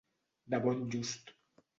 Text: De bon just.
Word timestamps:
De 0.53 0.59
bon 0.63 0.79
just. 0.95 1.29